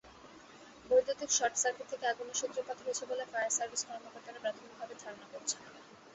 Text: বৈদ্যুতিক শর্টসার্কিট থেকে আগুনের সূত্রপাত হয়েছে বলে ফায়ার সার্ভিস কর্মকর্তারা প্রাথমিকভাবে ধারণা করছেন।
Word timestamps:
বৈদ্যুতিক 0.89 1.29
শর্টসার্কিট 1.33 1.85
থেকে 1.91 2.05
আগুনের 2.07 2.39
সূত্রপাত 2.41 2.77
হয়েছে 2.81 3.03
বলে 3.09 3.23
ফায়ার 3.31 3.55
সার্ভিস 3.57 3.81
কর্মকর্তারা 3.87 4.39
প্রাথমিকভাবে 4.43 4.93
ধারণা 5.01 5.25
করছেন। 5.33 5.61